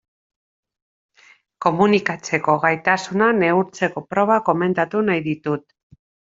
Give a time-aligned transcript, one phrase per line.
[1.65, 5.71] Komunikatzeko gaitasuna neurtzeko proba komentatu nahi ditut.